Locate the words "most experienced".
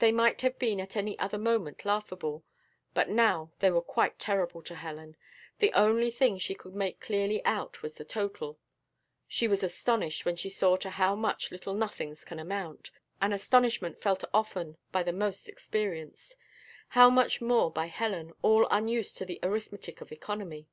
15.10-16.36